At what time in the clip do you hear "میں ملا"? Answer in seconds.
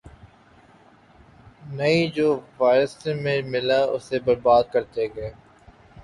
3.21-3.79